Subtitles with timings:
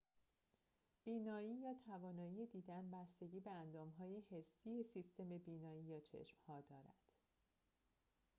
[1.03, 6.95] بینایی یا توانایی دیدن بستگی به اندام‌های حسی سیستم بینایی یا چشم‌ها دارد